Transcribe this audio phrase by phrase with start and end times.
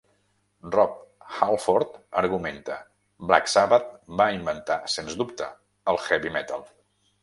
[0.75, 0.95] Rob
[1.41, 2.79] Halford argumenta:
[3.29, 5.55] Black Sabbath va inventar sens dubte
[5.95, 6.71] el heavy metal.